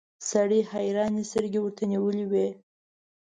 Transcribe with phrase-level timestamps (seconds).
[0.29, 2.47] سړي حيرانې سترګې ورته نيولې وې.